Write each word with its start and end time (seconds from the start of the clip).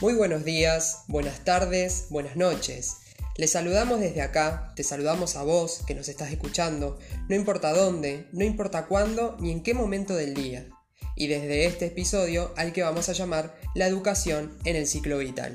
Muy 0.00 0.14
buenos 0.14 0.46
días, 0.46 1.04
buenas 1.08 1.44
tardes, 1.44 2.06
buenas 2.08 2.34
noches. 2.34 2.96
Les 3.36 3.50
saludamos 3.50 4.00
desde 4.00 4.22
acá, 4.22 4.72
te 4.74 4.82
saludamos 4.82 5.36
a 5.36 5.42
vos 5.42 5.82
que 5.86 5.94
nos 5.94 6.08
estás 6.08 6.32
escuchando, 6.32 6.98
no 7.28 7.36
importa 7.36 7.74
dónde, 7.74 8.26
no 8.32 8.42
importa 8.42 8.86
cuándo 8.86 9.36
ni 9.40 9.50
en 9.50 9.62
qué 9.62 9.74
momento 9.74 10.14
del 10.14 10.32
día. 10.32 10.66
Y 11.16 11.26
desde 11.26 11.66
este 11.66 11.84
episodio 11.88 12.54
al 12.56 12.72
que 12.72 12.82
vamos 12.82 13.10
a 13.10 13.12
llamar 13.12 13.54
La 13.74 13.86
educación 13.86 14.56
en 14.64 14.76
el 14.76 14.86
ciclo 14.86 15.18
vital. 15.18 15.54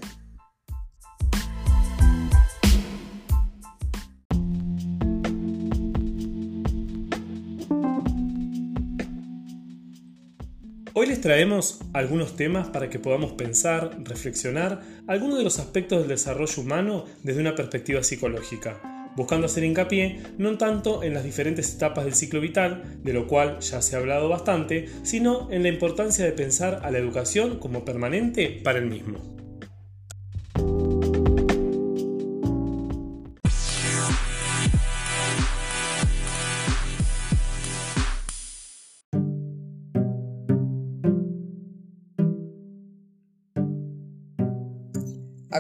Les 11.05 11.21
traemos 11.21 11.79
algunos 11.93 12.35
temas 12.35 12.67
para 12.69 12.89
que 12.89 12.97
podamos 12.97 13.33
pensar, 13.33 13.95
reflexionar 14.03 14.81
algunos 15.05 15.37
de 15.37 15.43
los 15.43 15.59
aspectos 15.59 15.99
del 15.99 16.07
desarrollo 16.07 16.63
humano 16.63 17.05
desde 17.21 17.41
una 17.41 17.53
perspectiva 17.53 18.01
psicológica, 18.01 19.11
buscando 19.15 19.45
hacer 19.45 19.63
hincapié 19.65 20.23
no 20.39 20.57
tanto 20.57 21.03
en 21.03 21.13
las 21.13 21.23
diferentes 21.23 21.75
etapas 21.75 22.05
del 22.05 22.15
ciclo 22.15 22.41
vital, 22.41 22.99
de 23.03 23.13
lo 23.13 23.27
cual 23.27 23.59
ya 23.59 23.83
se 23.83 23.95
ha 23.95 23.99
hablado 23.99 24.29
bastante, 24.29 24.87
sino 25.03 25.47
en 25.51 25.61
la 25.61 25.69
importancia 25.69 26.25
de 26.25 26.31
pensar 26.31 26.81
a 26.83 26.89
la 26.89 26.97
educación 26.97 27.59
como 27.59 27.85
permanente 27.85 28.59
para 28.63 28.79
el 28.79 28.87
mismo. 28.87 29.44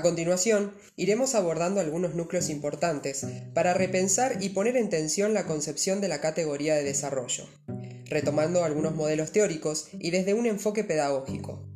Continuación, 0.05 0.71
iremos 0.95 1.33
abordando 1.33 1.79
algunos 1.79 2.13
núcleos 2.13 2.51
importantes 2.51 3.25
para 3.55 3.73
repensar 3.73 4.37
y 4.39 4.49
poner 4.49 4.77
en 4.77 4.89
tensión 4.89 5.33
la 5.33 5.47
concepción 5.47 5.99
de 5.99 6.07
la 6.07 6.21
categoría 6.21 6.75
de 6.75 6.83
desarrollo, 6.83 7.49
retomando 8.05 8.63
algunos 8.63 8.93
modelos 8.93 9.31
teóricos 9.31 9.87
y 9.93 10.11
desde 10.11 10.35
un 10.35 10.45
enfoque 10.45 10.83
pedagógico. 10.83 11.67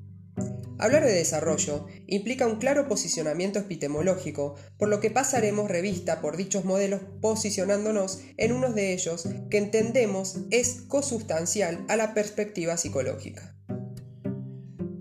Hablar 0.77 1.05
de 1.05 1.11
desarrollo 1.11 1.88
implica 2.05 2.45
un 2.45 2.59
claro 2.59 2.88
posicionamiento 2.88 3.57
epistemológico, 3.57 4.57
por 4.77 4.89
lo 4.89 5.00
que 5.00 5.09
pasaremos 5.09 5.67
revista 5.67 6.22
por 6.22 6.38
dichos 6.38 6.66
modelos 6.66 7.02
posicionándonos 7.22 8.22
en 8.38 8.52
uno 8.52 8.72
de 8.72 8.94
ellos 8.94 9.27
que 9.50 9.57
entendemos 9.57 10.38
es 10.52 10.81
cosustancial 10.88 11.83
a 11.88 11.95
la 11.95 12.13
perspectiva 12.13 12.77
psicológica. 12.77 13.58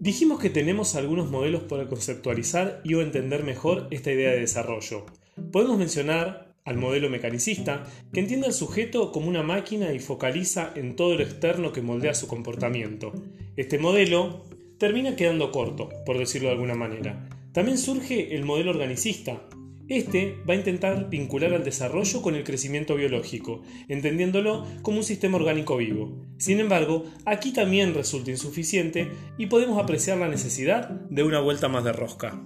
Dijimos 0.08 0.40
que 0.40 0.48
tenemos 0.48 0.94
algunos 0.94 1.30
modelos 1.30 1.64
para 1.64 1.86
conceptualizar 1.86 2.80
y 2.82 2.94
o 2.94 3.02
entender 3.02 3.44
mejor 3.44 3.88
esta 3.90 4.10
idea 4.10 4.30
de 4.30 4.40
desarrollo. 4.40 5.04
Podemos 5.52 5.76
mencionar 5.76 6.54
al 6.64 6.78
modelo 6.78 7.10
mecanicista, 7.10 7.84
que 8.10 8.20
entiende 8.20 8.46
al 8.46 8.54
sujeto 8.54 9.12
como 9.12 9.28
una 9.28 9.42
máquina 9.42 9.92
y 9.92 9.98
focaliza 9.98 10.72
en 10.76 10.96
todo 10.96 11.14
lo 11.14 11.22
externo 11.22 11.74
que 11.74 11.82
moldea 11.82 12.14
su 12.14 12.26
comportamiento. 12.26 13.12
Este 13.58 13.78
modelo 13.78 14.46
termina 14.78 15.14
quedando 15.14 15.52
corto, 15.52 15.90
por 16.06 16.16
decirlo 16.16 16.48
de 16.48 16.54
alguna 16.54 16.74
manera. 16.74 17.28
También 17.52 17.76
surge 17.76 18.34
el 18.34 18.46
modelo 18.46 18.70
organicista, 18.70 19.42
este 19.88 20.38
va 20.48 20.54
a 20.54 20.56
intentar 20.56 21.08
vincular 21.08 21.54
al 21.54 21.64
desarrollo 21.64 22.22
con 22.22 22.34
el 22.34 22.44
crecimiento 22.44 22.94
biológico, 22.94 23.62
entendiéndolo 23.88 24.66
como 24.82 24.98
un 24.98 25.04
sistema 25.04 25.36
orgánico 25.36 25.76
vivo. 25.76 26.26
Sin 26.36 26.60
embargo, 26.60 27.04
aquí 27.24 27.52
también 27.52 27.94
resulta 27.94 28.30
insuficiente 28.30 29.08
y 29.38 29.46
podemos 29.46 29.82
apreciar 29.82 30.18
la 30.18 30.28
necesidad 30.28 30.90
de 30.90 31.22
una 31.22 31.40
vuelta 31.40 31.68
más 31.68 31.84
de 31.84 31.92
rosca. 31.92 32.40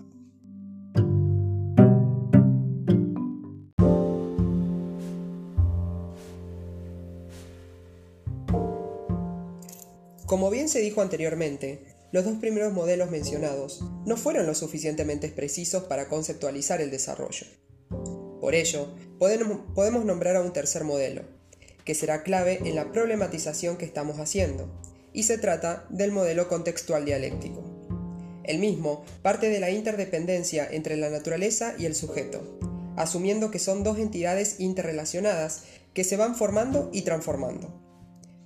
Como 10.33 10.49
bien 10.49 10.71
se 10.71 10.81
dijo 10.81 11.03
anteriormente, 11.03 11.92
los 12.13 12.25
dos 12.25 12.39
primeros 12.39 12.73
modelos 12.73 13.11
mencionados 13.11 13.83
no 14.07 14.17
fueron 14.17 14.47
lo 14.47 14.55
suficientemente 14.55 15.29
precisos 15.29 15.85
para 15.85 16.09
conceptualizar 16.09 16.81
el 16.81 16.91
desarrollo. 16.91 17.47
Por 18.41 18.55
ello, 18.55 18.95
podemos 19.19 20.05
nombrar 20.05 20.37
a 20.37 20.43
un 20.43 20.53
tercer 20.53 20.85
modelo, 20.85 21.23
que 21.85 21.95
será 21.95 22.23
clave 22.23 22.61
en 22.65 22.75
la 22.75 22.93
problematización 22.93 23.77
que 23.77 23.87
estamos 23.87 24.19
haciendo, 24.19 24.69
y 25.15 25.25
se 25.25 25.39
trata 25.39 25.87
del 25.89 26.13
modelo 26.13 26.49
contextual 26.49 27.05
dialéctico. 27.05 27.65
El 28.45 28.59
mismo 28.59 29.05
parte 29.23 29.49
de 29.49 29.61
la 29.61 29.71
interdependencia 29.71 30.69
entre 30.71 30.97
la 30.97 31.09
naturaleza 31.09 31.75
y 31.79 31.87
el 31.87 31.95
sujeto, 31.95 32.59
asumiendo 32.97 33.51
que 33.51 33.59
son 33.59 33.85
dos 33.85 33.99
entidades 33.99 34.57
interrelacionadas 34.59 35.63
que 35.95 36.05
se 36.05 36.17
van 36.17 36.35
formando 36.35 36.91
y 36.93 37.03
transformando. 37.03 37.92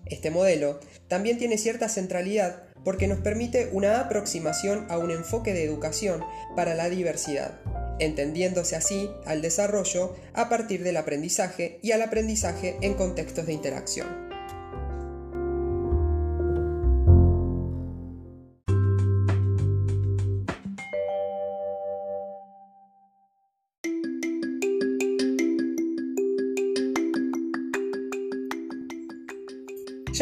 Este 0.06 0.30
modelo 0.30 0.80
también 1.08 1.38
tiene 1.38 1.58
cierta 1.58 1.88
centralidad 1.88 2.62
porque 2.84 3.08
nos 3.08 3.18
permite 3.18 3.68
una 3.72 4.00
aproximación 4.00 4.86
a 4.88 4.98
un 4.98 5.10
enfoque 5.10 5.52
de 5.52 5.64
educación 5.64 6.24
para 6.54 6.74
la 6.74 6.88
diversidad, 6.88 7.58
entendiéndose 7.98 8.76
así 8.76 9.10
al 9.24 9.42
desarrollo 9.42 10.14
a 10.34 10.48
partir 10.48 10.84
del 10.84 10.96
aprendizaje 10.96 11.80
y 11.82 11.90
al 11.92 12.02
aprendizaje 12.02 12.76
en 12.82 12.94
contextos 12.94 13.46
de 13.46 13.54
interacción. 13.54 14.25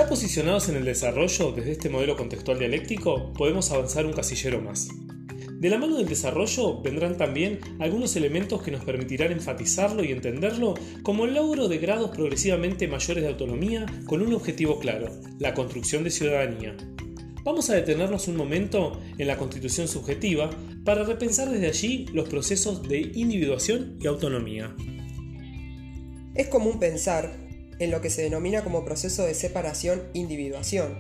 Ya 0.04 0.10
posicionados 0.10 0.68
en 0.68 0.76
el 0.76 0.84
desarrollo 0.84 1.52
desde 1.52 1.72
este 1.72 1.88
modelo 1.88 2.14
contextual 2.14 2.58
dialéctico, 2.58 3.32
podemos 3.32 3.70
avanzar 3.70 4.04
un 4.04 4.12
casillero 4.12 4.60
más. 4.60 4.88
De 5.58 5.70
la 5.70 5.78
mano 5.78 5.96
del 5.96 6.06
desarrollo 6.06 6.82
vendrán 6.82 7.16
también 7.16 7.58
algunos 7.78 8.14
elementos 8.14 8.60
que 8.60 8.70
nos 8.70 8.84
permitirán 8.84 9.32
enfatizarlo 9.32 10.04
y 10.04 10.12
entenderlo 10.12 10.74
como 11.02 11.24
el 11.24 11.32
logro 11.32 11.68
de 11.68 11.78
grados 11.78 12.10
progresivamente 12.10 12.86
mayores 12.86 13.24
de 13.24 13.30
autonomía 13.30 13.86
con 14.04 14.20
un 14.20 14.34
objetivo 14.34 14.78
claro, 14.78 15.08
la 15.38 15.54
construcción 15.54 16.04
de 16.04 16.10
ciudadanía. 16.10 16.76
Vamos 17.42 17.70
a 17.70 17.74
detenernos 17.74 18.28
un 18.28 18.36
momento 18.36 19.00
en 19.16 19.26
la 19.26 19.38
constitución 19.38 19.88
subjetiva 19.88 20.50
para 20.84 21.04
repensar 21.04 21.48
desde 21.48 21.68
allí 21.68 22.04
los 22.12 22.28
procesos 22.28 22.86
de 22.86 23.10
individuación 23.14 23.96
y 24.02 24.06
autonomía. 24.06 24.76
Es 26.34 26.48
común 26.48 26.78
pensar 26.78 27.43
en 27.78 27.90
lo 27.90 28.00
que 28.00 28.10
se 28.10 28.22
denomina 28.22 28.64
como 28.64 28.84
proceso 28.84 29.24
de 29.24 29.34
separación-individuación, 29.34 30.98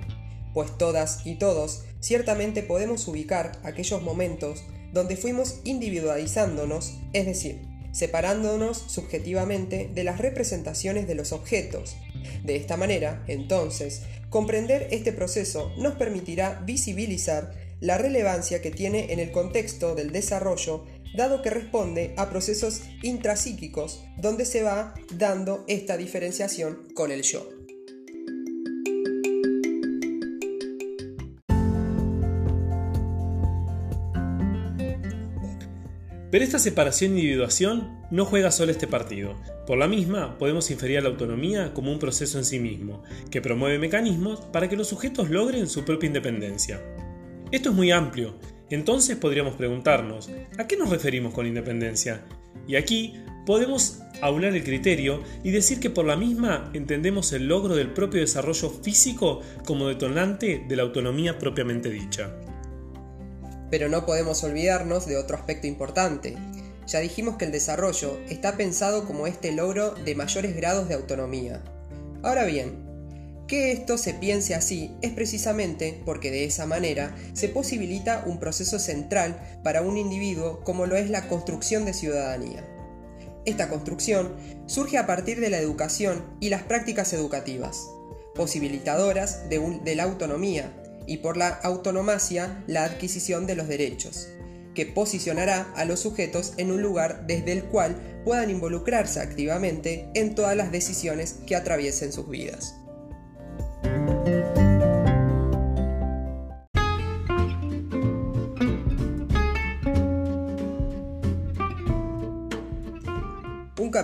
pues 0.52 0.76
todas 0.78 1.26
y 1.26 1.36
todos 1.36 1.84
ciertamente 2.00 2.62
podemos 2.62 3.08
ubicar 3.08 3.52
aquellos 3.64 4.02
momentos 4.02 4.64
donde 4.92 5.16
fuimos 5.16 5.60
individualizándonos, 5.64 6.94
es 7.12 7.26
decir, 7.26 7.62
separándonos 7.92 8.78
subjetivamente 8.78 9.90
de 9.92 10.04
las 10.04 10.18
representaciones 10.18 11.06
de 11.06 11.14
los 11.14 11.32
objetos. 11.32 11.96
De 12.44 12.56
esta 12.56 12.76
manera, 12.76 13.24
entonces, 13.28 14.02
comprender 14.30 14.88
este 14.90 15.12
proceso 15.12 15.72
nos 15.78 15.94
permitirá 15.94 16.62
visibilizar 16.64 17.52
la 17.80 17.98
relevancia 17.98 18.62
que 18.62 18.70
tiene 18.70 19.12
en 19.12 19.20
el 19.20 19.30
contexto 19.30 19.94
del 19.94 20.10
desarrollo 20.10 20.84
dado 21.14 21.42
que 21.42 21.50
responde 21.50 22.14
a 22.16 22.28
procesos 22.28 22.82
intrapsíquicos 23.02 24.02
donde 24.18 24.44
se 24.44 24.62
va 24.62 24.94
dando 25.16 25.64
esta 25.68 25.96
diferenciación 25.96 26.88
con 26.94 27.10
el 27.10 27.22
yo. 27.22 27.48
Pero 36.30 36.42
esta 36.42 36.58
separación 36.58 37.12
e 37.12 37.20
individuación 37.20 37.96
no 38.10 38.24
juega 38.24 38.50
solo 38.50 38.72
este 38.72 38.88
partido. 38.88 39.36
Por 39.68 39.78
la 39.78 39.86
misma, 39.86 40.36
podemos 40.36 40.68
inferir 40.72 40.98
a 40.98 41.00
la 41.00 41.10
autonomía 41.10 41.72
como 41.72 41.92
un 41.92 42.00
proceso 42.00 42.38
en 42.38 42.44
sí 42.44 42.58
mismo, 42.58 43.04
que 43.30 43.40
promueve 43.40 43.78
mecanismos 43.78 44.40
para 44.52 44.68
que 44.68 44.74
los 44.74 44.88
sujetos 44.88 45.30
logren 45.30 45.68
su 45.68 45.84
propia 45.84 46.08
independencia. 46.08 46.82
Esto 47.52 47.70
es 47.70 47.76
muy 47.76 47.92
amplio 47.92 48.34
entonces 48.70 49.16
podríamos 49.16 49.54
preguntarnos, 49.54 50.30
¿a 50.58 50.66
qué 50.66 50.76
nos 50.76 50.90
referimos 50.90 51.34
con 51.34 51.46
independencia? 51.46 52.22
Y 52.66 52.76
aquí 52.76 53.14
podemos 53.46 54.00
aunar 54.22 54.54
el 54.54 54.64
criterio 54.64 55.22
y 55.42 55.50
decir 55.50 55.80
que 55.80 55.90
por 55.90 56.06
la 56.06 56.16
misma 56.16 56.70
entendemos 56.72 57.32
el 57.32 57.46
logro 57.46 57.74
del 57.74 57.92
propio 57.92 58.20
desarrollo 58.20 58.70
físico 58.70 59.40
como 59.66 59.88
detonante 59.88 60.64
de 60.66 60.76
la 60.76 60.82
autonomía 60.82 61.38
propiamente 61.38 61.90
dicha. 61.90 62.34
Pero 63.70 63.88
no 63.88 64.06
podemos 64.06 64.42
olvidarnos 64.44 65.06
de 65.06 65.16
otro 65.16 65.36
aspecto 65.36 65.66
importante. 65.66 66.36
Ya 66.86 67.00
dijimos 67.00 67.36
que 67.36 67.46
el 67.46 67.52
desarrollo 67.52 68.18
está 68.28 68.56
pensado 68.56 69.06
como 69.06 69.26
este 69.26 69.52
logro 69.52 69.94
de 70.04 70.14
mayores 70.14 70.54
grados 70.54 70.88
de 70.88 70.94
autonomía. 70.94 71.62
Ahora 72.22 72.44
bien, 72.44 72.93
Que 73.46 73.72
esto 73.72 73.98
se 73.98 74.14
piense 74.14 74.54
así 74.54 74.96
es 75.02 75.12
precisamente 75.12 76.00
porque 76.06 76.30
de 76.30 76.44
esa 76.44 76.64
manera 76.64 77.14
se 77.34 77.48
posibilita 77.48 78.24
un 78.26 78.40
proceso 78.40 78.78
central 78.78 79.38
para 79.62 79.82
un 79.82 79.98
individuo 79.98 80.60
como 80.64 80.86
lo 80.86 80.96
es 80.96 81.10
la 81.10 81.28
construcción 81.28 81.84
de 81.84 81.92
ciudadanía. 81.92 82.66
Esta 83.44 83.68
construcción 83.68 84.34
surge 84.66 84.96
a 84.96 85.06
partir 85.06 85.40
de 85.40 85.50
la 85.50 85.58
educación 85.58 86.24
y 86.40 86.48
las 86.48 86.62
prácticas 86.62 87.12
educativas, 87.12 87.90
posibilitadoras 88.34 89.50
de, 89.50 89.94
la 89.94 90.04
autonomía 90.04 90.72
y 91.06 91.18
por 91.18 91.36
la 91.36 91.48
autonomacia 91.48 92.64
la 92.66 92.84
adquisición 92.84 93.46
de 93.46 93.56
los 93.56 93.68
derechos, 93.68 94.28
que 94.74 94.86
posicionará 94.86 95.70
a 95.76 95.84
los 95.84 96.00
sujetos 96.00 96.54
en 96.56 96.72
un 96.72 96.80
lugar 96.80 97.26
desde 97.26 97.52
el 97.52 97.64
cual 97.64 98.22
puedan 98.24 98.48
involucrarse 98.48 99.20
activamente 99.20 100.08
en 100.14 100.34
todas 100.34 100.56
las 100.56 100.72
decisiones 100.72 101.36
que 101.46 101.56
atraviesen 101.56 102.10
sus 102.10 102.26
vidas. 102.30 102.76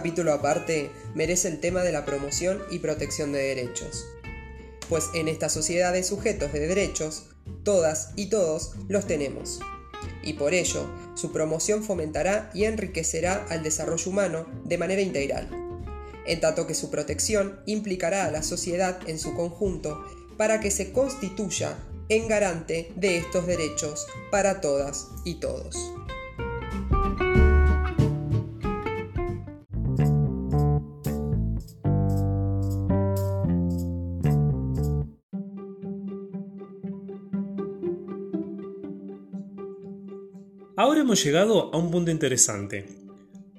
Capítulo 0.00 0.32
aparte 0.32 0.91
merece 1.14 1.49
el 1.49 1.61
tema 1.61 1.82
de 1.82 1.93
la 1.93 2.06
promoción 2.06 2.62
y 2.70 2.79
protección 2.79 3.32
de 3.32 3.41
derechos, 3.41 4.06
pues 4.88 5.11
en 5.12 5.29
esta 5.29 5.50
sociedad 5.50 5.93
de 5.93 6.02
sujetos 6.02 6.55
de 6.55 6.67
derechos, 6.67 7.25
todas 7.64 8.12
y 8.17 8.31
todos 8.31 8.73
los 8.88 9.06
tenemos, 9.06 9.61
y 10.23 10.32
por 10.32 10.55
ello 10.55 10.88
su 11.17 11.32
promoción 11.32 11.85
fomentará 11.85 12.50
y 12.55 12.64
enriquecerá 12.64 13.44
al 13.50 13.62
desarrollo 13.62 14.11
humano 14.11 14.47
de 14.64 14.79
manera 14.79 15.02
integral, 15.02 15.50
en 16.25 16.41
tanto 16.41 16.67
que 16.67 16.73
su 16.73 16.91
protección 16.91 17.61
implicará 17.67 18.25
a 18.25 18.31
la 18.31 18.43
sociedad 18.43 19.00
en 19.06 19.19
su 19.19 19.35
conjunto 19.35 20.02
para 20.38 20.61
que 20.61 20.70
se 20.70 20.93
constituya 20.93 21.76
en 22.08 22.26
garante 22.26 22.91
de 22.97 23.19
estos 23.19 23.47
derechos 23.47 24.06
para 24.31 24.62
todas 24.62 25.08
y 25.26 25.35
todos. 25.35 25.76
Ahora 40.81 41.00
hemos 41.00 41.23
llegado 41.23 41.69
a 41.75 41.77
un 41.77 41.91
punto 41.91 42.11
interesante. 42.11 42.87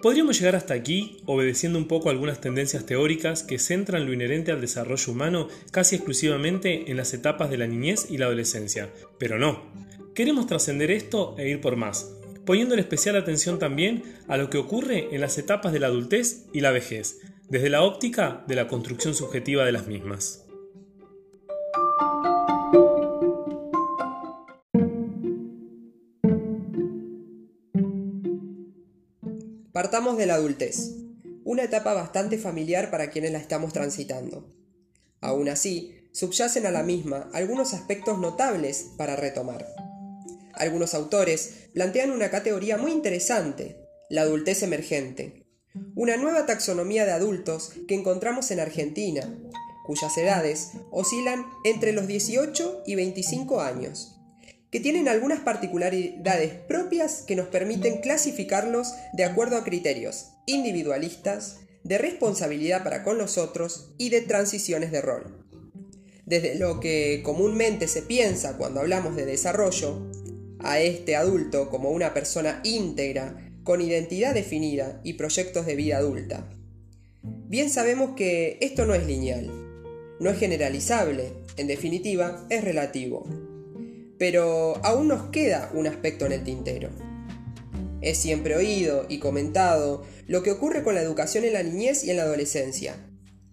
Podríamos 0.01 0.39
llegar 0.39 0.55
hasta 0.55 0.73
aquí 0.73 1.17
obedeciendo 1.27 1.77
un 1.77 1.87
poco 1.87 2.09
algunas 2.09 2.41
tendencias 2.41 2.87
teóricas 2.87 3.43
que 3.43 3.59
centran 3.59 4.07
lo 4.07 4.13
inherente 4.13 4.51
al 4.51 4.59
desarrollo 4.59 5.11
humano 5.11 5.47
casi 5.69 5.97
exclusivamente 5.97 6.89
en 6.89 6.97
las 6.97 7.13
etapas 7.13 7.51
de 7.51 7.59
la 7.59 7.67
niñez 7.67 8.07
y 8.09 8.17
la 8.17 8.25
adolescencia, 8.25 8.89
pero 9.19 9.37
no. 9.37 9.71
Queremos 10.15 10.47
trascender 10.47 10.89
esto 10.89 11.35
e 11.37 11.47
ir 11.47 11.61
por 11.61 11.75
más, 11.75 12.11
poniéndole 12.43 12.81
especial 12.81 13.15
atención 13.15 13.59
también 13.59 14.01
a 14.27 14.37
lo 14.37 14.49
que 14.49 14.57
ocurre 14.57 15.09
en 15.11 15.21
las 15.21 15.37
etapas 15.37 15.73
de 15.73 15.79
la 15.79 15.87
adultez 15.87 16.47
y 16.53 16.61
la 16.61 16.71
vejez, 16.71 17.19
desde 17.49 17.69
la 17.69 17.83
óptica 17.83 18.43
de 18.47 18.55
la 18.55 18.67
construcción 18.67 19.13
subjetiva 19.13 19.63
de 19.63 19.73
las 19.73 19.85
mismas. 19.85 20.47
Partamos 29.73 30.17
de 30.17 30.25
la 30.25 30.33
adultez, 30.33 30.95
una 31.45 31.63
etapa 31.63 31.93
bastante 31.93 32.37
familiar 32.37 32.91
para 32.91 33.09
quienes 33.09 33.31
la 33.31 33.37
estamos 33.37 33.71
transitando. 33.71 34.53
Aún 35.21 35.47
así, 35.47 35.95
subyacen 36.11 36.65
a 36.65 36.71
la 36.71 36.83
misma 36.83 37.29
algunos 37.31 37.73
aspectos 37.73 38.19
notables 38.19 38.87
para 38.97 39.15
retomar. 39.15 39.65
Algunos 40.55 40.93
autores 40.93 41.69
plantean 41.73 42.11
una 42.11 42.29
categoría 42.29 42.77
muy 42.77 42.91
interesante, 42.91 43.77
la 44.09 44.23
adultez 44.23 44.61
emergente, 44.61 45.45
una 45.95 46.17
nueva 46.17 46.45
taxonomía 46.45 47.05
de 47.05 47.13
adultos 47.13 47.71
que 47.87 47.95
encontramos 47.95 48.51
en 48.51 48.59
Argentina, 48.59 49.33
cuyas 49.85 50.17
edades 50.17 50.71
oscilan 50.91 51.45
entre 51.63 51.93
los 51.93 52.07
18 52.07 52.83
y 52.85 52.95
25 52.95 53.61
años 53.61 54.20
que 54.71 54.79
tienen 54.79 55.09
algunas 55.09 55.41
particularidades 55.41 56.53
propias 56.53 57.23
que 57.27 57.35
nos 57.35 57.47
permiten 57.47 57.99
clasificarlos 57.99 58.93
de 59.13 59.25
acuerdo 59.25 59.57
a 59.57 59.65
criterios 59.65 60.29
individualistas, 60.45 61.59
de 61.83 61.97
responsabilidad 61.97 62.83
para 62.83 63.03
con 63.03 63.17
los 63.17 63.37
otros 63.37 63.93
y 63.97 64.09
de 64.09 64.21
transiciones 64.21 64.91
de 64.91 65.01
rol. 65.01 65.45
Desde 66.25 66.55
lo 66.55 66.79
que 66.79 67.21
comúnmente 67.23 67.87
se 67.87 68.01
piensa 68.01 68.57
cuando 68.57 68.79
hablamos 68.79 69.15
de 69.15 69.25
desarrollo, 69.25 70.09
a 70.63 70.79
este 70.79 71.15
adulto 71.15 71.69
como 71.69 71.89
una 71.89 72.13
persona 72.13 72.61
íntegra, 72.63 73.51
con 73.63 73.81
identidad 73.81 74.33
definida 74.33 75.01
y 75.03 75.13
proyectos 75.13 75.65
de 75.65 75.75
vida 75.75 75.97
adulta. 75.97 76.47
Bien 77.23 77.69
sabemos 77.69 78.15
que 78.15 78.57
esto 78.61 78.85
no 78.85 78.93
es 78.93 79.05
lineal, 79.05 79.47
no 80.19 80.29
es 80.29 80.37
generalizable, 80.37 81.33
en 81.57 81.67
definitiva 81.67 82.45
es 82.49 82.63
relativo 82.63 83.50
pero 84.21 84.77
aún 84.85 85.07
nos 85.07 85.31
queda 85.31 85.71
un 85.73 85.87
aspecto 85.87 86.27
en 86.27 86.31
el 86.31 86.43
tintero. 86.43 86.91
Es 88.01 88.19
siempre 88.19 88.55
oído 88.55 89.07
y 89.09 89.17
comentado 89.17 90.03
lo 90.27 90.43
que 90.43 90.51
ocurre 90.51 90.83
con 90.83 90.93
la 90.93 91.01
educación 91.01 91.43
en 91.43 91.53
la 91.53 91.63
niñez 91.63 92.03
y 92.03 92.11
en 92.11 92.17
la 92.17 92.23
adolescencia. 92.23 92.97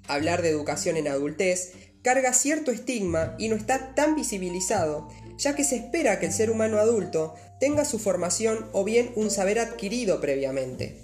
Hablar 0.09 0.43
de 0.43 0.51
educación 0.51 0.99
en 0.99 1.09
adultez 1.09 1.73
carga 2.03 2.35
cierto 2.35 2.71
estigma 2.71 3.35
y 3.39 3.49
no 3.49 3.57
está 3.57 3.95
tan 3.95 4.15
visibilizado, 4.15 5.09
ya 5.39 5.57
que 5.57 5.65
se 5.65 5.77
espera 5.77 6.21
que 6.21 6.27
el 6.27 6.33
ser 6.33 6.51
humano 6.51 6.77
adulto 6.77 7.35
tenga 7.59 7.87
su 7.87 7.99
formación 7.99 8.69
o 8.75 8.85
bien 8.85 9.11
un 9.17 9.31
saber 9.31 9.61
adquirido 9.61 10.21
previamente. 10.21 10.99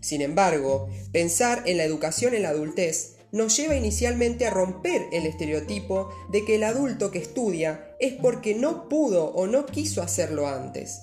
Sin 0.00 0.22
embargo, 0.22 0.88
pensar 1.12 1.62
en 1.66 1.76
la 1.76 1.84
educación 1.84 2.34
en 2.34 2.42
la 2.42 2.48
adultez 2.48 3.14
nos 3.30 3.56
lleva 3.56 3.76
inicialmente 3.76 4.44
a 4.44 4.50
romper 4.50 5.06
el 5.12 5.24
estereotipo 5.26 6.10
de 6.32 6.44
que 6.44 6.56
el 6.56 6.64
adulto 6.64 7.12
que 7.12 7.18
estudia 7.20 7.83
es 8.04 8.12
porque 8.12 8.54
no 8.54 8.86
pudo 8.90 9.32
o 9.32 9.46
no 9.46 9.64
quiso 9.64 10.02
hacerlo 10.02 10.46
antes. 10.46 11.00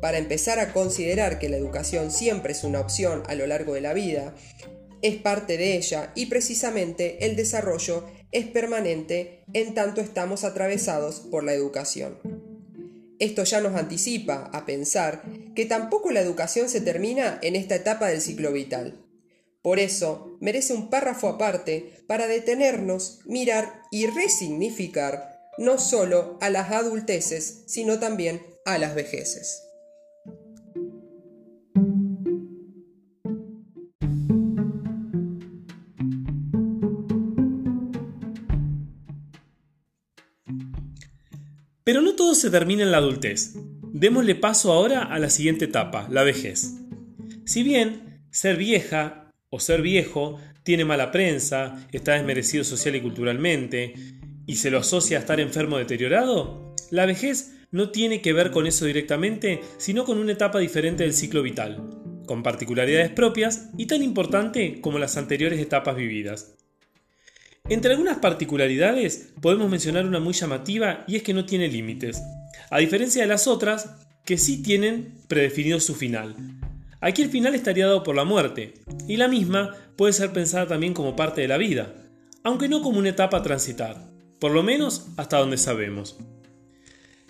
Para 0.00 0.18
empezar 0.18 0.58
a 0.58 0.72
considerar 0.72 1.38
que 1.38 1.48
la 1.48 1.56
educación 1.56 2.10
siempre 2.10 2.50
es 2.50 2.64
una 2.64 2.80
opción 2.80 3.22
a 3.28 3.36
lo 3.36 3.46
largo 3.46 3.74
de 3.74 3.80
la 3.80 3.92
vida, 3.92 4.34
es 5.00 5.14
parte 5.14 5.56
de 5.56 5.76
ella 5.76 6.10
y 6.16 6.26
precisamente 6.26 7.24
el 7.24 7.36
desarrollo 7.36 8.04
es 8.32 8.46
permanente 8.46 9.44
en 9.52 9.74
tanto 9.74 10.00
estamos 10.00 10.42
atravesados 10.42 11.20
por 11.20 11.44
la 11.44 11.54
educación. 11.54 12.18
Esto 13.20 13.44
ya 13.44 13.60
nos 13.60 13.76
anticipa 13.76 14.50
a 14.52 14.66
pensar 14.66 15.22
que 15.54 15.66
tampoco 15.66 16.10
la 16.10 16.20
educación 16.20 16.68
se 16.68 16.80
termina 16.80 17.38
en 17.42 17.54
esta 17.54 17.76
etapa 17.76 18.08
del 18.08 18.20
ciclo 18.20 18.50
vital. 18.50 19.06
Por 19.62 19.78
eso 19.78 20.36
merece 20.40 20.72
un 20.72 20.90
párrafo 20.90 21.28
aparte 21.28 22.02
para 22.08 22.26
detenernos, 22.26 23.20
mirar 23.24 23.82
y 23.92 24.06
resignificar 24.06 25.29
no 25.60 25.78
solo 25.78 26.38
a 26.40 26.48
las 26.48 26.70
adulteces, 26.70 27.64
sino 27.66 27.98
también 27.98 28.40
a 28.64 28.78
las 28.78 28.94
vejeces. 28.94 29.62
Pero 41.84 42.00
no 42.00 42.14
todo 42.16 42.34
se 42.34 42.50
termina 42.50 42.82
en 42.82 42.90
la 42.90 42.96
adultez. 42.98 43.52
Démosle 43.92 44.36
paso 44.36 44.72
ahora 44.72 45.02
a 45.02 45.18
la 45.18 45.28
siguiente 45.28 45.66
etapa, 45.66 46.08
la 46.10 46.22
vejez. 46.22 46.76
Si 47.44 47.62
bien 47.62 48.22
ser 48.30 48.56
vieja 48.56 49.30
o 49.50 49.60
ser 49.60 49.82
viejo 49.82 50.38
tiene 50.62 50.86
mala 50.86 51.10
prensa, 51.10 51.86
está 51.92 52.14
desmerecido 52.14 52.64
social 52.64 52.96
y 52.96 53.02
culturalmente, 53.02 53.92
y 54.50 54.56
se 54.56 54.72
lo 54.72 54.78
asocia 54.78 55.16
a 55.16 55.20
estar 55.20 55.38
enfermo 55.38 55.78
deteriorado, 55.78 56.74
la 56.90 57.06
vejez 57.06 57.54
no 57.70 57.90
tiene 57.90 58.20
que 58.20 58.32
ver 58.32 58.50
con 58.50 58.66
eso 58.66 58.84
directamente, 58.84 59.60
sino 59.76 60.04
con 60.04 60.18
una 60.18 60.32
etapa 60.32 60.58
diferente 60.58 61.04
del 61.04 61.14
ciclo 61.14 61.40
vital, 61.40 61.88
con 62.26 62.42
particularidades 62.42 63.10
propias 63.10 63.68
y 63.78 63.86
tan 63.86 64.02
importante 64.02 64.80
como 64.80 64.98
las 64.98 65.16
anteriores 65.16 65.60
etapas 65.60 65.94
vividas. 65.94 66.56
Entre 67.68 67.92
algunas 67.92 68.18
particularidades 68.18 69.34
podemos 69.40 69.70
mencionar 69.70 70.04
una 70.04 70.18
muy 70.18 70.32
llamativa 70.32 71.04
y 71.06 71.14
es 71.14 71.22
que 71.22 71.32
no 71.32 71.46
tiene 71.46 71.68
límites, 71.68 72.20
a 72.70 72.80
diferencia 72.80 73.22
de 73.22 73.28
las 73.28 73.46
otras 73.46 73.88
que 74.24 74.36
sí 74.36 74.64
tienen 74.64 75.14
predefinido 75.28 75.78
su 75.78 75.94
final, 75.94 76.34
Aquí 77.02 77.22
el 77.22 77.30
final 77.30 77.54
estaría 77.54 77.86
dado 77.86 78.02
por 78.02 78.14
la 78.14 78.24
muerte, 78.24 78.74
y 79.08 79.16
la 79.16 79.26
misma 79.26 79.74
puede 79.96 80.12
ser 80.12 80.34
pensada 80.34 80.66
también 80.66 80.92
como 80.92 81.16
parte 81.16 81.40
de 81.40 81.48
la 81.48 81.56
vida, 81.56 81.94
aunque 82.44 82.68
no 82.68 82.82
como 82.82 82.98
una 82.98 83.08
etapa 83.08 83.38
a 83.38 83.42
transitar, 83.42 84.09
por 84.40 84.52
lo 84.52 84.62
menos 84.62 85.06
hasta 85.16 85.38
donde 85.38 85.58
sabemos. 85.58 86.16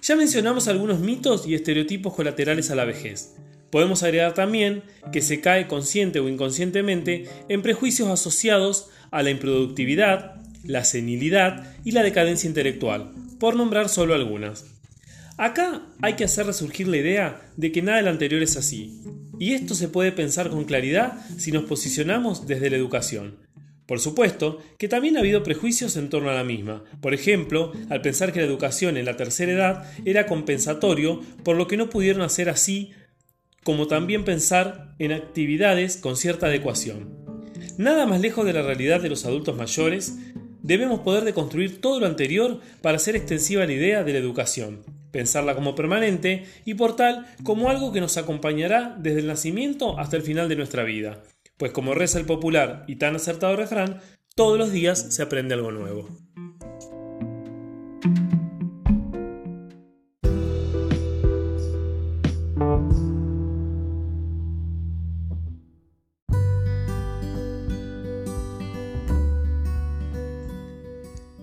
Ya 0.03 0.17
mencionamos 0.17 0.69
algunos 0.69 1.01
mitos 1.01 1.47
y 1.47 1.55
estereotipos 1.55 2.15
colaterales 2.15 2.71
a 2.71 2.75
la 2.75 2.87
vejez. 2.87 3.35
Podemos 3.71 4.03
agregar 4.03 4.35
también 4.35 4.83
que 5.13 5.21
se 5.21 5.41
cae 5.41 5.69
consciente 5.69 6.21
o 6.21 6.29
inconscientemente 6.29 7.29
en 7.49 7.63
prejuicios 7.63 8.09
asociados 8.09 8.89
a 9.11 9.23
la 9.23 9.31
improductividad, 9.31 10.41
la 10.65 10.85
senilidad 10.85 11.75
y 11.85 11.93
la 11.93 12.03
decadencia 12.03 12.49
intelectual, 12.49 13.13
por 13.39 13.57
nombrar 13.57 13.89
solo 13.89 14.15
algunas. 14.15 14.65
Acá 15.37 15.83
hay 16.03 16.15
que 16.15 16.25
hacer 16.25 16.47
resurgir 16.47 16.89
la 16.89 16.99
idea 16.99 17.41
de 17.57 17.73
que 17.73 17.83
nada 17.83 17.99
de 17.99 18.05
lo 18.05 18.11
anterior 18.11 18.43
es 18.43 18.57
así, 18.57 19.01
y 19.39 19.55
esto 19.55 19.75
se 19.75 19.89
puede 19.89 20.13
pensar 20.13 20.51
con 20.51 20.65
claridad 20.65 21.15
si 21.39 21.51
nos 21.51 21.65
posicionamos 21.65 22.47
desde 22.47 22.71
la 22.71 22.77
educación. 22.77 23.37
Por 23.91 23.99
supuesto 23.99 24.59
que 24.79 24.87
también 24.87 25.17
ha 25.17 25.19
habido 25.19 25.43
prejuicios 25.43 25.97
en 25.97 26.11
torno 26.11 26.31
a 26.31 26.35
la 26.35 26.45
misma, 26.45 26.85
por 27.01 27.13
ejemplo, 27.13 27.73
al 27.89 28.01
pensar 28.03 28.33
que 28.33 28.39
la 28.39 28.47
educación 28.47 28.97
en 28.97 29.05
la 29.05 29.17
tercera 29.17 29.51
edad 29.51 29.93
era 30.05 30.27
compensatorio 30.27 31.21
por 31.43 31.57
lo 31.57 31.67
que 31.67 31.77
no 31.77 31.91
pudieron 31.91 32.23
hacer 32.23 32.49
así, 32.49 32.93
como 33.65 33.89
también 33.89 34.25
pensar 34.25 34.95
en 35.01 35.11
actividades 35.11 35.97
con 35.97 36.17
cierta 36.17 36.47
adecuación. 36.47 37.19
Nada 37.79 38.07
más 38.07 38.21
lejos 38.21 38.47
de 38.47 38.53
la 38.53 38.63
realidad 38.63 39.01
de 39.01 39.09
los 39.09 39.27
adultos 39.27 39.57
mayores, 39.57 40.15
debemos 40.63 41.01
poder 41.01 41.25
deconstruir 41.25 41.81
todo 41.81 41.99
lo 41.99 42.07
anterior 42.07 42.61
para 42.83 42.95
hacer 42.95 43.17
extensiva 43.17 43.67
la 43.67 43.73
idea 43.73 44.05
de 44.05 44.13
la 44.13 44.21
educación, 44.21 44.85
pensarla 45.11 45.57
como 45.57 45.75
permanente 45.75 46.45
y 46.65 46.75
por 46.75 46.95
tal 46.95 47.27
como 47.43 47.71
algo 47.71 47.91
que 47.91 48.01
nos 48.01 48.19
acompañará 48.19 48.97
desde 49.01 49.19
el 49.19 49.27
nacimiento 49.27 49.99
hasta 49.99 50.17
el 50.17 50.23
final 50.23 50.49
de 50.49 50.55
nuestra 50.55 50.85
vida. 50.85 51.25
Pues 51.61 51.73
como 51.73 51.93
reza 51.93 52.19
el 52.19 52.25
popular 52.25 52.85
y 52.89 52.97
tan 52.97 53.15
acertado 53.15 53.55
refrán, 53.55 54.01
todos 54.35 54.59
los 54.59 54.73
días 54.73 55.15
se 55.15 55.23
aprende 55.23 55.53
algo 55.53 55.71
nuevo. 55.71 56.09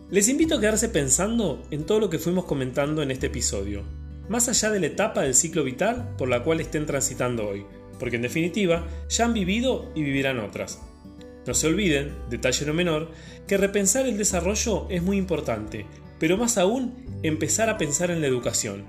Les 0.09 0.29
invito 0.29 0.55
a 0.55 0.59
quedarse 0.59 0.89
pensando 0.89 1.61
en 1.69 1.85
todo 1.85 1.99
lo 1.99 2.09
que 2.09 2.17
fuimos 2.17 2.45
comentando 2.45 3.03
en 3.03 3.11
este 3.11 3.27
episodio, 3.27 3.83
más 4.29 4.49
allá 4.49 4.71
de 4.71 4.79
la 4.79 4.87
etapa 4.87 5.21
del 5.21 5.35
ciclo 5.35 5.63
vital 5.63 6.15
por 6.17 6.27
la 6.27 6.41
cual 6.43 6.59
estén 6.59 6.87
transitando 6.87 7.47
hoy, 7.47 7.67
porque 7.99 8.17
en 8.17 8.21
definitiva 8.23 8.87
ya 9.09 9.25
han 9.25 9.33
vivido 9.33 9.91
y 9.95 10.03
vivirán 10.03 10.39
otras. 10.39 10.79
No 11.45 11.53
se 11.53 11.67
olviden, 11.67 12.13
detalle 12.29 12.65
no 12.65 12.73
menor, 12.73 13.11
que 13.47 13.57
repensar 13.57 14.05
el 14.05 14.17
desarrollo 14.17 14.87
es 14.89 15.01
muy 15.01 15.17
importante, 15.17 15.85
pero 16.19 16.37
más 16.37 16.57
aún 16.57 17.19
empezar 17.23 17.69
a 17.69 17.77
pensar 17.77 18.11
en 18.11 18.21
la 18.21 18.27
educación. 18.27 18.85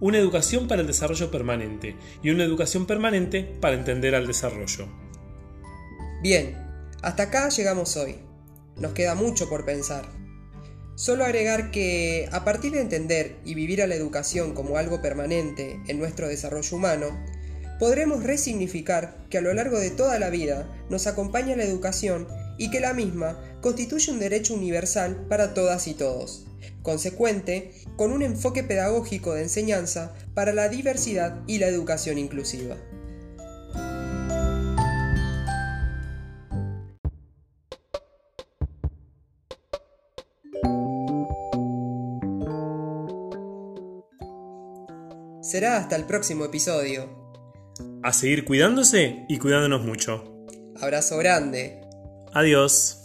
Una 0.00 0.18
educación 0.18 0.68
para 0.68 0.80
el 0.80 0.86
desarrollo 0.86 1.30
permanente 1.30 1.96
y 2.22 2.30
una 2.30 2.44
educación 2.44 2.86
permanente 2.86 3.42
para 3.60 3.74
entender 3.74 4.14
al 4.14 4.26
desarrollo. 4.26 4.88
Bien, 6.22 6.56
hasta 7.02 7.24
acá 7.24 7.48
llegamos 7.48 7.96
hoy. 7.96 8.16
Nos 8.76 8.92
queda 8.92 9.14
mucho 9.14 9.48
por 9.48 9.64
pensar. 9.64 10.08
Solo 10.94 11.24
agregar 11.24 11.70
que, 11.70 12.28
a 12.32 12.44
partir 12.44 12.72
de 12.72 12.80
entender 12.80 13.36
y 13.44 13.54
vivir 13.54 13.82
a 13.82 13.86
la 13.86 13.94
educación 13.94 14.54
como 14.54 14.78
algo 14.78 15.00
permanente 15.00 15.80
en 15.86 15.98
nuestro 15.98 16.26
desarrollo 16.26 16.76
humano, 16.76 17.24
podremos 17.78 18.24
resignificar 18.24 19.16
que 19.30 19.38
a 19.38 19.40
lo 19.40 19.54
largo 19.54 19.78
de 19.78 19.90
toda 19.90 20.18
la 20.18 20.30
vida 20.30 20.68
nos 20.90 21.06
acompaña 21.06 21.56
la 21.56 21.64
educación 21.64 22.26
y 22.58 22.70
que 22.70 22.80
la 22.80 22.92
misma 22.92 23.38
constituye 23.60 24.12
un 24.12 24.18
derecho 24.18 24.54
universal 24.54 25.26
para 25.28 25.54
todas 25.54 25.86
y 25.86 25.94
todos, 25.94 26.46
consecuente 26.82 27.72
con 27.96 28.12
un 28.12 28.22
enfoque 28.22 28.64
pedagógico 28.64 29.34
de 29.34 29.42
enseñanza 29.42 30.14
para 30.34 30.52
la 30.52 30.68
diversidad 30.68 31.40
y 31.46 31.58
la 31.58 31.68
educación 31.68 32.18
inclusiva. 32.18 32.76
Será 45.40 45.78
hasta 45.78 45.96
el 45.96 46.04
próximo 46.04 46.44
episodio. 46.44 47.17
A 48.02 48.12
seguir 48.12 48.44
cuidándose 48.44 49.24
y 49.28 49.38
cuidándonos 49.38 49.84
mucho. 49.84 50.46
Abrazo 50.80 51.18
grande. 51.18 51.80
Adiós. 52.32 52.97